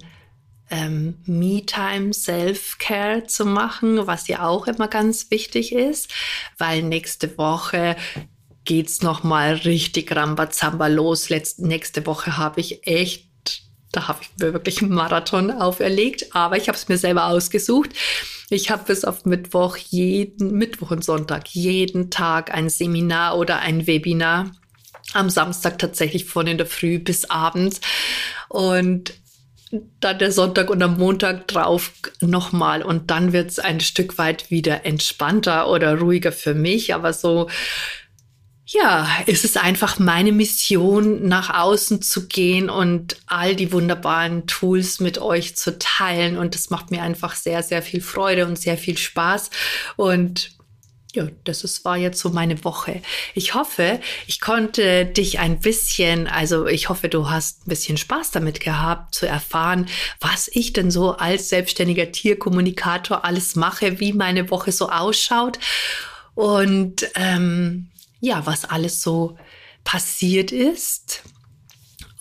ähm, 0.69 1.17
Me-Time, 1.25 2.13
Self-Care 2.13 3.25
zu 3.25 3.45
machen, 3.45 4.07
was 4.07 4.27
ja 4.27 4.47
auch 4.47 4.67
immer 4.67 4.87
ganz 4.87 5.29
wichtig 5.29 5.71
ist, 5.71 6.11
weil 6.57 6.83
nächste 6.83 7.37
Woche 7.37 7.95
geht's 8.65 9.01
noch 9.01 9.23
mal 9.23 9.53
richtig 9.53 10.15
Rambazamba 10.15 10.87
los. 10.87 11.29
Letzte, 11.29 11.67
nächste 11.67 12.05
Woche 12.05 12.37
habe 12.37 12.61
ich 12.61 12.87
echt 12.87 13.32
da 13.93 14.07
habe 14.07 14.19
ich 14.23 14.29
mir 14.37 14.53
wirklich 14.53 14.81
einen 14.81 14.91
Marathon 14.91 15.51
auferlegt, 15.51 16.35
aber 16.35 16.57
ich 16.57 16.67
habe 16.67 16.77
es 16.77 16.89
mir 16.89 16.97
selber 16.97 17.27
ausgesucht. 17.27 17.91
Ich 18.49 18.69
habe 18.69 18.83
bis 18.85 19.05
auf 19.05 19.23
Mittwoch 19.23 19.77
jeden 19.77 20.57
Mittwoch 20.57 20.91
und 20.91 21.05
Sonntag 21.05 21.47
jeden 21.49 22.09
Tag 22.09 22.53
ein 22.53 22.69
Seminar 22.69 23.37
oder 23.37 23.59
ein 23.59 23.87
Webinar. 23.87 24.51
Am 25.13 25.29
Samstag 25.29 25.77
tatsächlich 25.77 26.25
von 26.25 26.47
in 26.47 26.57
der 26.57 26.65
Früh 26.65 26.97
bis 26.97 27.29
abends 27.29 27.81
und 28.49 29.13
dann 29.99 30.19
der 30.19 30.31
Sonntag 30.31 30.69
und 30.69 30.81
am 30.81 30.97
Montag 30.97 31.47
drauf 31.47 31.91
nochmal 32.21 32.83
und 32.83 33.11
dann 33.11 33.33
wird 33.33 33.51
es 33.51 33.59
ein 33.59 33.79
Stück 33.79 34.17
weit 34.17 34.49
wieder 34.51 34.85
entspannter 34.85 35.69
oder 35.69 35.99
ruhiger 35.99 36.31
für 36.31 36.53
mich, 36.53 36.93
aber 36.93 37.13
so 37.13 37.49
ja, 38.65 39.09
es 39.27 39.43
ist 39.43 39.57
einfach 39.57 39.99
meine 39.99 40.31
Mission, 40.31 41.27
nach 41.27 41.53
außen 41.53 42.01
zu 42.01 42.27
gehen 42.27 42.69
und 42.69 43.17
all 43.25 43.55
die 43.55 43.73
wunderbaren 43.73 44.47
Tools 44.47 45.01
mit 45.01 45.17
euch 45.17 45.55
zu 45.57 45.77
teilen. 45.77 46.37
Und 46.37 46.55
das 46.55 46.69
macht 46.69 46.89
mir 46.89 47.01
einfach 47.01 47.35
sehr, 47.35 47.61
sehr 47.61 47.81
viel 47.81 48.01
Freude 48.01 48.45
und 48.45 48.57
sehr 48.57 48.77
viel 48.77 48.97
Spaß. 48.97 49.49
Und 49.97 50.51
ja, 51.13 51.27
das 51.43 51.63
ist, 51.63 51.83
war 51.83 51.97
jetzt 51.97 52.19
so 52.19 52.29
meine 52.29 52.63
Woche. 52.63 53.01
Ich 53.35 53.53
hoffe, 53.53 53.99
ich 54.27 54.39
konnte 54.39 55.05
dich 55.05 55.39
ein 55.39 55.59
bisschen, 55.59 56.27
also 56.27 56.65
ich 56.65 56.89
hoffe, 56.89 57.09
du 57.09 57.29
hast 57.29 57.67
ein 57.67 57.69
bisschen 57.69 57.97
Spaß 57.97 58.31
damit 58.31 58.61
gehabt, 58.61 59.13
zu 59.13 59.27
erfahren, 59.27 59.87
was 60.21 60.49
ich 60.51 60.73
denn 60.73 60.89
so 60.89 61.11
als 61.11 61.49
selbstständiger 61.49 62.11
Tierkommunikator 62.11 63.25
alles 63.25 63.55
mache, 63.55 63.99
wie 63.99 64.13
meine 64.13 64.49
Woche 64.49 64.71
so 64.71 64.89
ausschaut 64.89 65.59
und 66.33 67.05
ähm, 67.13 67.89
ja, 68.23 68.45
was 68.45 68.63
alles 68.63 69.01
so 69.01 69.37
passiert 69.83 70.51
ist. 70.51 71.23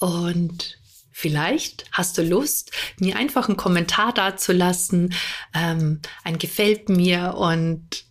Und 0.01 0.79
Vielleicht 1.15 1.85
hast 1.93 2.19
du 2.19 2.23
Lust, 2.23 2.73
mir 2.99 3.15
einfach 3.15 3.47
einen 3.47 3.57
Kommentar 3.57 4.13
dazulassen, 4.13 5.15
ähm, 5.55 6.01
ein 6.25 6.37
gefällt 6.39 6.89
mir 6.89 7.35
und 7.37 8.07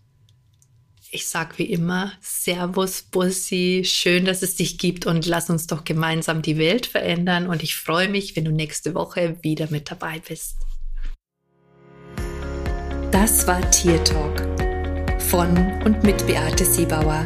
ich 1.10 1.28
sag 1.28 1.58
wie 1.58 1.66
immer, 1.66 2.14
Servus, 2.22 3.02
Bussi, 3.02 3.82
schön, 3.84 4.24
dass 4.24 4.44
es 4.44 4.56
dich 4.56 4.78
gibt 4.78 5.08
und 5.08 5.26
lass 5.26 5.50
uns 5.50 5.68
doch 5.68 5.84
gemeinsam 5.84 6.42
die 6.42 6.58
Welt 6.58 6.86
verändern. 6.86 7.48
Und 7.48 7.64
ich 7.64 7.76
freue 7.76 8.08
mich, 8.08 8.38
wenn 8.38 8.46
du 8.46 8.52
nächste 8.52 8.94
Woche 8.94 9.36
wieder 9.42 9.68
mit 9.70 9.92
dabei 9.92 10.22
bist. 10.26 10.56
Das 13.12 13.46
war 13.46 13.70
Tier 13.72 14.02
Talk 14.06 14.40
von 15.20 15.82
und 15.84 16.02
mit 16.04 16.26
Beate 16.28 16.64
Siebauer, 16.64 17.26